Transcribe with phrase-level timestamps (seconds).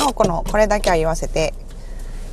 [0.00, 1.52] のこのこれだけは言わせて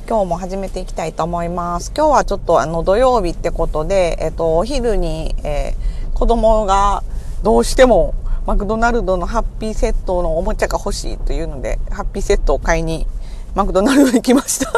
[0.08, 1.92] 今日も始めていきたいと思います。
[1.94, 7.02] 今日はちょっとあの土曜日ってことで、えっと、お昼に、えー、子供が
[7.42, 8.14] どうしても
[8.46, 13.06] マクドナルドのハッピーセットのおもちゃが欲しいというので、ハッピーセットを買いに
[13.54, 14.72] マクドナルドに来ました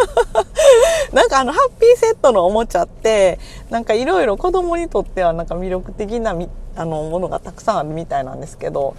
[1.14, 3.38] なんかあのハッピーセットのおもちゃって
[3.68, 6.34] なんかいろいろ子供にとってはなんか魅力的な
[6.76, 8.96] あのものがたくさんあるみたいなんですけど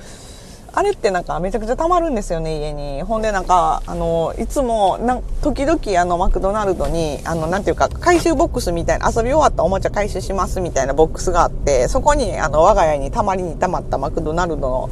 [0.73, 3.01] あれってなんかめちゃくちゃたまるんですよね家に。
[3.01, 14.89] ほんでなんかあのいつもな時々あのマクドナルドにあのなんていうか回収ボックスみたいな遊び終わったおもちゃ回収しますみたいなボックスがあってそこにあの我が家にたまりにたまったマクドナルドの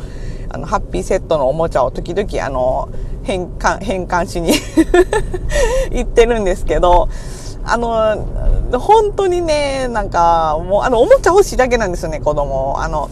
[0.52, 2.90] あのハッピーセットのおもちゃを時々あの
[3.24, 4.54] 変換変換しに
[5.96, 7.08] 行ってるんですけど
[7.64, 8.18] あの
[8.80, 12.82] 本当にねなんかもうあのおもちゃ欲しいだけなんですよね子供。
[12.82, 13.10] あの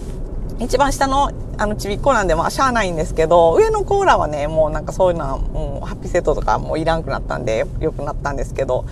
[0.60, 8.86] 一番下のあのちびっこなんでまあしゃあないんですけど上のコーラはねもうなんかそういうのはもうハッピーセットとかもういらんくなったんで良くなったんですけど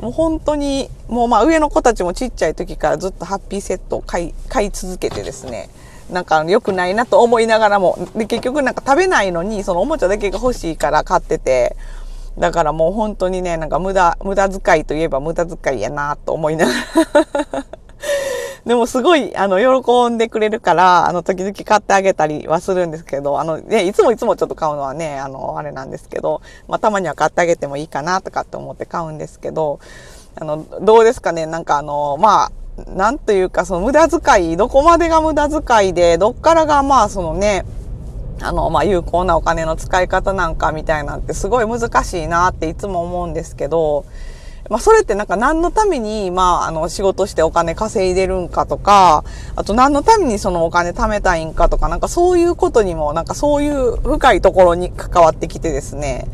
[0.00, 5.68] もう本当にもうまあ上の子たちもちっちゃい時からずっとハッピーセットを買い買い続けてですね
[6.10, 11.76] なんか良くないなと思いながらもで結局なんか食べないのにそのおもちゃだけが欲しいから買ってて
[12.38, 17.66] だからもう本当にねなんか無駄無駄遣いといえば無駄遣いやなと思いながら。
[18.70, 29.80] でもすごい、あの、喜んでくれるから、あの、時々買ってあげたりはするんですけど、あの、ね、いつもいつもちょっと買うのはね、あの、あれなんですけど、まあ、たまには買ってあげてもいいかなとかって思って買うんですけど、
[30.40, 32.52] あの、どうですかね、なんかあの、まあ、
[32.94, 37.64] なんというか、その無駄遣い、どこまでが無駄遣いで、どっからがまあ、そのね、
[38.40, 44.04] あの、まあ、有効なお金の使い方なんかみたいなんてすごい難しいなっていつも思うんですけど、
[44.70, 49.24] まあ、それってなんか何のために、まあ、あの、仕事してお金稼いでるんかとか、
[49.56, 56.28] あと何のためにそのお金貯めたいんかとか、なんかそういうことにも、なんかそういう深いところに関わってきてですね、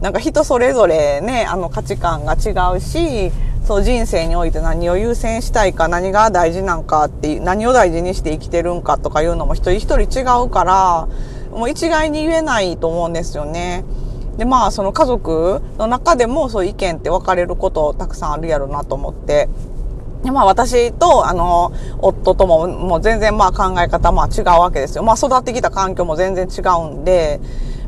[0.00, 3.30] なんか人それぞれね、あの価値観が違うし、
[3.66, 11.08] そう人生において何を優先したいか、何が大事なんかっていう、何を大事にして生きてるんかとかいうのも一人一人違うから、
[11.50, 13.84] もう一概に言えないと思うんですよね。
[14.36, 19.48] でまあその家族の中でもそういう意見って分かれることたくさんあるやろなと思って。
[20.22, 25.02] でまあ私とあの夫とももう全然まあ考え方まあ違うわけですよ。
[25.02, 27.40] まあ育ってきた環境も全然違うんで、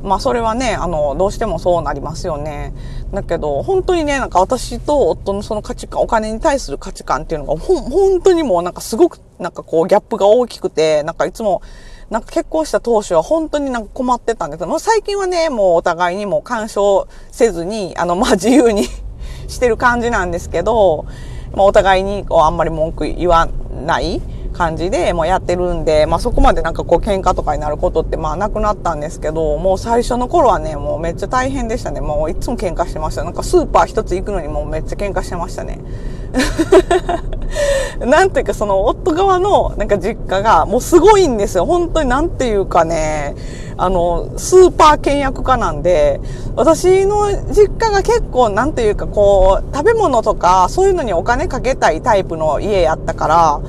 [0.03, 2.75] まあそれはね、あのどうしてもそうなりますよね。
[3.13, 11.63] だけど本当にね、なんか私と夫のその価値観、お金に対する価値観っていうのがほ本当にもうなんかすごくなんかこうギャップが大きくて、なんかいつも
[12.11, 18.85] なんか結婚した当初は本当になんか困ってたんですけど、最近はね、もうお互いにも干渉せずに、あの、まあ、自由に
[19.49, 21.07] してる感じなんですけど、
[21.55, 23.49] まあ、お互いにこうあんまり文句言わ
[23.87, 24.21] ない
[24.53, 32.01] 感じでもうやってるんで、まあ、そこまでなんかこう喧嘩とかになることってまあなくなったんですけど、もう最初の頃はね、もうめっちゃ大変でしたね。
[32.01, 33.25] もういつも喧嘩してました。
[33.25, 35.81] なんかスーパー一つ行くのにもうめっちゃ喧嘩してましたね。
[38.05, 41.67] なんていうかその夫側のなんか実家がもうすごいんですよ。
[41.67, 43.35] 本当になんていうかね、
[43.77, 46.21] あの、スーパー倹約家なんで、
[46.57, 53.61] 私の実家が結構なんていうかこう、食べ物とかそういうのにお金かけたいタイプの家やったから、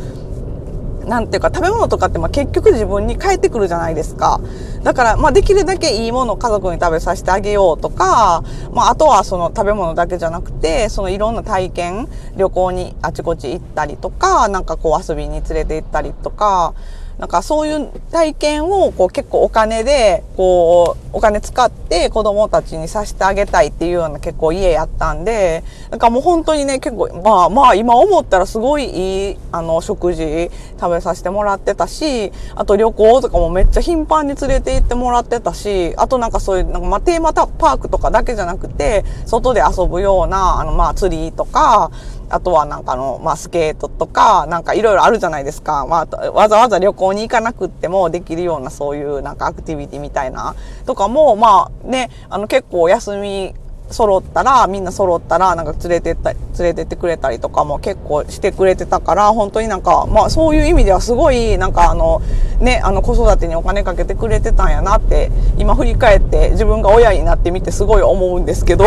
[1.08, 4.42] なんていうか食べ物とかってまあ結局自分に返ってくるじゃないですか。
[4.84, 12.08] だから、まあできるだけいいものを家族に食べさせてあげようとか、まああとはその食べ物だけじゃなくて、そのいろんな体験、
[12.38, 16.74] 旅行にあちこち行ったりとか、なんかこう遊びに連れて行ったりとか、
[17.20, 41.92] なんかそういう体験をこう結構お金で、こう、お金使って子供たちにさせてあげたいっていうような結構家やったんで、なんかもう本当にね、結構、まあまあ今思ったらすごいいい、あの、食事食べさせてもらってたし、あと旅行とかもめっちゃ頻繁に連れて行ってもらってたし、あとなんかそういう、なんかまあテーマパークとかだけじゃなくて、外で遊ぶような、あのまあ釣りとか、
[42.30, 45.86] あとはなんかの、まあ、スケートとか、なんかいろいろあるじゃないですか。
[45.88, 53.54] まあ、わざわざ旅行に行かなくってもできるようなそういうなんかアクティビティみたいなとかも、まあね、あの結構休み
[53.92, 62.22] 揃ったら、みんな揃ったら、なんか連れてった、連れてってくれたりとかも結構してくれてたから、本当になんか、まあそういう意味ではすごい、なんかあの、
[62.60, 68.86] ね、あの子育てにお金かけてくれてたんやなって、今振り返って自分が親になってみてすごい思うんですけど。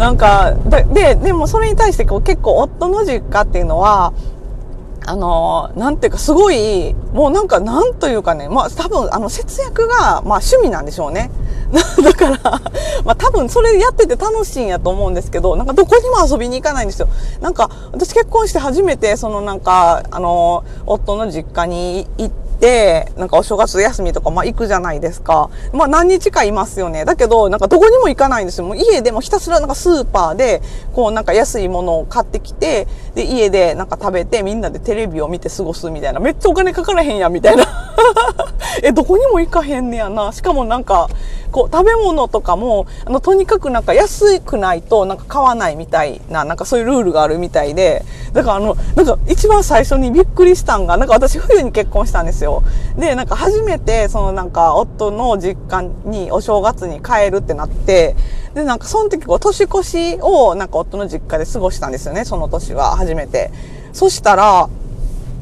[0.00, 0.54] なんか、
[0.94, 4.14] で、でもそれに対してこう結構夫の実家っていうのは、
[5.04, 11.30] あの、なんていうかすごい、もうなんかなんというかね、まあ多分あの節約が、まあ趣味なんでしょうね。
[12.02, 12.38] だから、
[13.04, 17.08] まあ多分それやってて楽しいんやと思うんですけど、なんかどこにも遊びに行かないんですよ。
[17.42, 25.50] なんか私結婚して初めて、そのなんか、あの、夫の実家に行っで、なんかお正月休みとか、まあ行くじゃないですか。
[25.72, 27.04] まあ何日かいますよね。
[27.06, 28.66] だけど、なんかどこにも行かないんですよ。
[28.66, 30.60] もう家でもひたすらなんかスーパーで、
[30.94, 36.20] こうなんか安いものを買ってきて、で、家でなんか食べて、みんなでテレビを見て過ごすみたいな。
[36.20, 37.64] めっちゃお金かからへんや、みたいな。
[38.82, 40.30] え、どこにも行かへんねやな。
[40.32, 41.08] しかもなんか、
[41.50, 52.62] こう、食べ物とかも、あの、とにかくなんか安くないとなんか買わないみたいな、なんかそういうルールがあるみたいで、だからあの、なんか一番最初にびっくりしたんが、なんか私冬に結婚したんですよ。
[52.96, 58.16] で、なんか初めて、そのなんか夫の実家にお正月に帰るってなって、
[58.54, 63.50] で、なんかその時こう、年越しをなんか夫の実家で過ごしたんですよね、その年は初めて。
[63.92, 64.68] そしたら、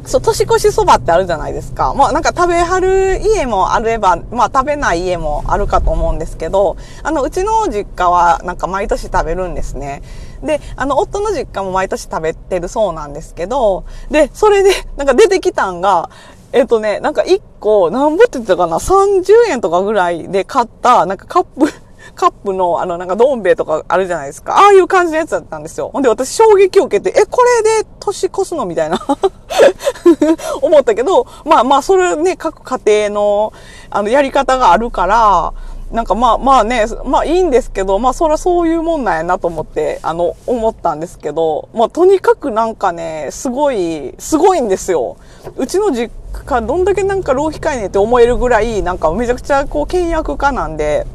[0.09, 1.93] そう、年越しそばってあるじゃないですか。
[1.95, 10.03] まあなんか食べはる家もあれば、まあ食べない家もあるかと思うんですけど、あの、うちの実家はなんか毎年食べるんですね。
[10.43, 16.09] で、あの、夫の実家も毎年食べてるそうなんですけど、で、それで、なんか出てきたんが、
[16.53, 21.71] えっ、とね、なんか1個、何ぼって言ったかな、30円とかぐらいで買った、なんかカップ、
[22.19, 24.59] カップの、あの、なんか、どん兵衛とかあるじゃないですか。
[24.59, 25.91] ああいう感じのやつだったんですよ。
[25.93, 28.67] ほんで、私、衝撃を受けて、え、これで年越すの？
[28.67, 28.99] みたいな
[30.61, 33.53] 思ったけど、まあまあ、それね、各家庭の、
[33.91, 35.53] あの、やり方があるから、
[35.93, 45.17] なんかまあまあね、まあいいんですけど、まあそりゃそういうもんなんやなと思って、あの、思ったんですけど、まあとにかくなんかね、すごい、すごいんですよ。
[45.57, 46.11] うちの実
[46.45, 51.07] 家、どんだけなんか浪費会ねって思えるぐらい、なんかめちゃくちゃこう倹約家なんで、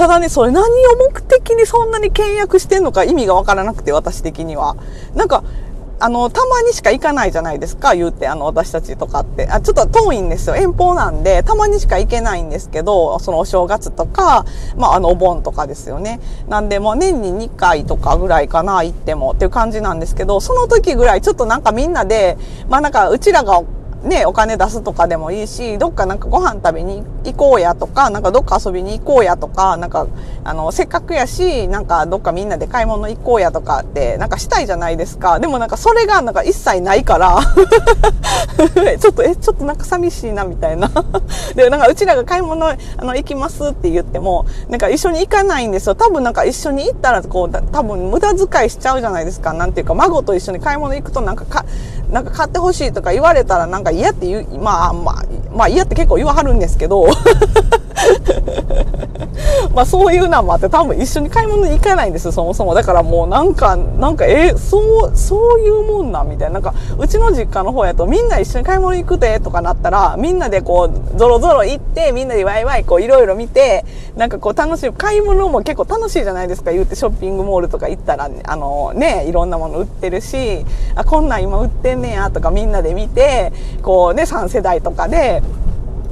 [0.00, 4.78] ただね、それ何を目的にそんなに倹約してんのか意味がわからなくて、私的には。
[5.14, 5.44] なんか、
[5.98, 9.46] あの、たまにしか行かないじゃないですか、言うて、あの、私たちとかって。
[9.48, 10.56] あ、ちょっと遠いんですよ。
[10.56, 16.18] 遠方なんで、たまにしか行けないんですけど、そのお正月とか、まあ、あの、お盆とかですよね。
[16.48, 22.38] なんで、もう年に2回とかぐらいかな、行ってもっていう感じなんですけど、その時ぐらいちょっとなんかみんなで、
[22.70, 23.60] まあなんか、うちらが
[24.02, 30.06] ね、お金出すとかでもいいし、どっかなんかご飯食べに行こうやとか、なんかどっか遊びに行こうやとか、なんか、
[30.42, 35.38] あの、せっかくやし、なんかどっかみんなで買い物行こうやとかって、なんかしたいじゃないですか。
[35.38, 37.40] でもなんかそれがなんか一切ないから
[38.98, 40.90] ちょっと、え、ちょっとなんか寂しいなみたいな
[41.54, 45.94] で、なんかうちらが買い物、あの、行きますって言っても、なんか一緒に行かないんですよ。
[45.94, 49.52] 多分なんか一緒に行ったら、こう、多分無駄遣いしちゃうじゃないですか。
[49.52, 51.64] なんていうか、孫と一緒に買い物行くとなんかか、
[52.10, 55.24] なんか買ってほしいとか言われたらなんか嫌って言う、まあまあ、
[55.54, 57.06] まあ嫌って結構言わはるんですけど
[59.74, 62.74] まあそういうのもあって多分一緒に買い物に行かないんです、そもそも。
[62.74, 66.54] だからもうなんか、なんか、えそう、そういうもんなみたいな。
[66.54, 73.84] なんか、うちの実家の方やとみんな一緒に買い物行くでとかなったら、みんなでこう、ゾロゾロ行って、みんなでワイワイこういろいろ見て、
[74.20, 83.50] なんかこう楽しい、買い物も結構楽しいじゃないですか、言うてショッピングモールとか行ったら、あのね、いろんなもの売ってるし、あ、こんなん今売ってんねやとかみんなで見て、
[83.80, 85.42] こうね、3世代とかで、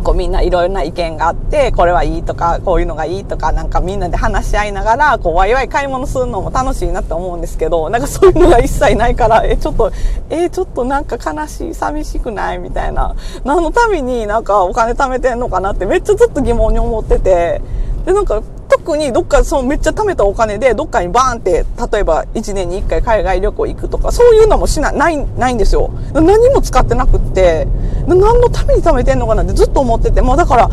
[0.03, 9.93] こうみんないろいろな意見があって、これはいいとか、こういうのがいいとか、なんかみんなで話し合いながら、こうワイワイ買い物するのも楽しいなって思うんですけど、なんかそういうのが一切ないから、え、ちょっと、
[10.31, 13.15] え、ちょっとなんか悲しい、寂しくないみたいな。
[13.45, 17.61] 何のためになんかお金貯めてんのかなってめっちゃずっと疑問に思ってて、
[18.09, 25.91] で、なんか特にどっかそのめっちゃ貯めたお金でどっかにバーンって例えば1年に1回海外旅行行くとかそういうのもしなないないんですよ。
[26.15, 27.69] 何も使ってなくって
[28.07, 30.23] 何のために貯めてんのかなってずっと思ってて。
[30.23, 30.69] もうだから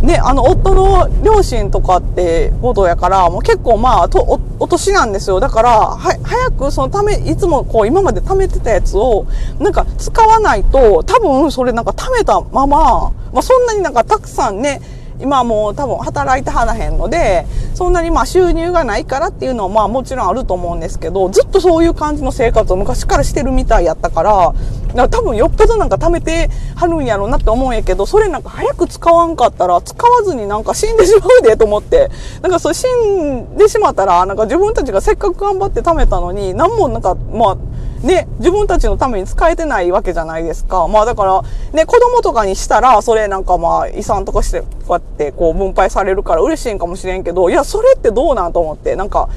[0.00, 5.40] ねあの夫の両親とかってことやからもう結構まあとおお年なんですよ。
[5.40, 9.26] だからは早くそのためいつもこう今まで貯めてたやつを
[9.58, 14.80] なんか使わないと多分それなんか貯めたまま、まあ、そんなになんかたくさんね
[15.20, 24.54] 今もう多分働いてはらへんので、そんなにまあ収入がないからっていうのはまあもちろんあると思うんですけど、ずっとそういう感じの生活を昔からしてるみたいやったから、
[24.88, 32.10] から多分よっぽどなんか貯めてはるんやろうなって思うんやけど、それなんか早く使わんかったら使わずになんか死んでしまうでと思って、
[32.42, 37.56] なんかそう死んでしまったら、なんか自分たちがせっかく頑張って貯めたのに、何もなんかまあ、
[38.02, 40.86] ね、自分たちのために使えてないわけじゃないですか。
[40.88, 49.28] まあだから、ね、子供とかにしたら、それなんかまあ、遺産とかして、こうやってこう分配されるから嬉しいんかもしれんけど、いや、それってどうなんと思って、なんか、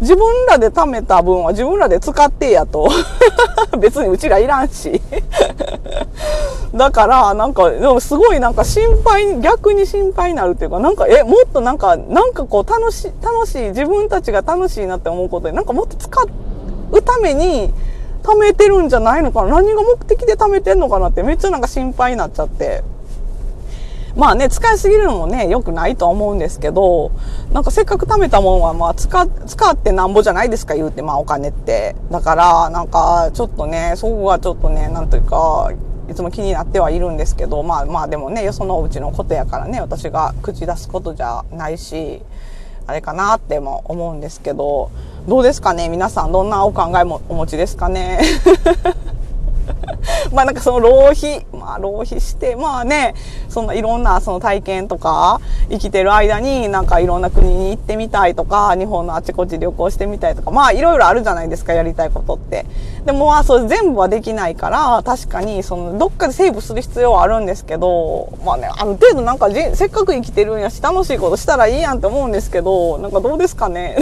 [0.00, 2.88] 自分らで貯めた分は自分らで使ってやと。
[3.78, 5.00] 別にうちらいらんし。
[6.74, 16.22] だから、なんか、でもすごいなんか心配、逆に心配になるっていうか、なんか、え、もっとなんか、なんかこう楽しい、楽しい、自分たちが楽しいなって思うことで、なんかもっと使
[16.90, 17.72] うために、
[18.24, 19.62] 貯めてるんじゃないのかな？
[19.62, 22.82] 何が目的で貯めてんのかなってめっちゃなんか心配になっちゃって。
[24.16, 27.10] まあね、使いすぎるのもね、良くないと思うんですけど、
[27.52, 31.96] なんかせっかく貯めたもんは、まあ使、使ってなんぼじゃないですか、言うて、まあお金って。
[32.12, 35.72] だから、なんか、ちょっとね、そこはちょっとね、なんというか、
[36.08, 42.22] いつも気になってはいるんですけど、まあまあでもね、よそのうちのことやからね、私が口出すことじゃないし、
[42.86, 44.90] あれかなっても思うんですけど、
[45.26, 45.88] どうですかね？
[45.88, 48.20] 皆さんどんなお考えもお持ちですかね？
[50.32, 53.14] まあなんかその浪費、まあ浪費して、まあね、
[53.48, 55.40] そんないろんなその体験とか、
[55.70, 62.66] 生きてる間になんかいろんな国に行ってみたいとか、日本のあちこち旅行してみたいとか、まあいろいろあるじゃないですか、やりたいことって。
[63.06, 73.96] でもまあそれ全部はできないから、確かにそのどっかでセーブする必要はあるんですけど、まあね、ある程度なんかせっかく生きてるんやし、楽しいことしたらいいやんって思うんですけど、なんかどうですかね？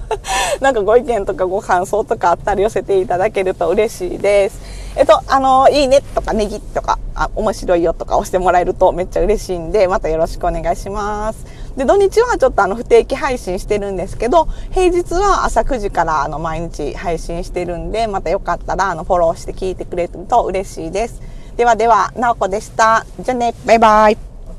[0.60, 4.60] なんかご意見とかご感想とかあったら寄せていただけると嬉しいです。
[4.96, 11.44] えっと、あの、いいねとかネギとかか、あ、面白いよとか押してもらえるとめっちゃ嬉しいんで、またよろしくお願いします。
[11.76, 21.20] で、土日はちょっとあの、不定期配信してるんですけど、平日は朝9時からあの、毎日配信してるんで、またよかったらあの、フォローして聞いてくれると嬉しいです。
[21.56, 23.06] ではでは、なおこでした。
[23.20, 24.33] じゃあね、バイバイ。